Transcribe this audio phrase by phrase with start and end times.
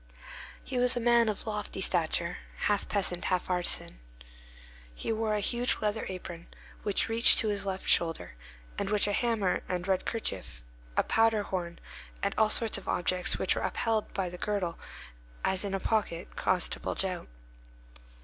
[0.63, 3.99] He was a man of lofty stature, half peasant, half artisan.
[4.95, 6.47] He wore a huge leather apron,
[6.81, 8.33] which reached to his left shoulder,
[8.79, 10.63] and which a hammer, a red handkerchief,
[10.97, 11.77] a powder horn,
[12.23, 14.79] and all sorts of objects which were upheld by the girdle,
[15.45, 17.27] as in a pocket, caused to bulge out.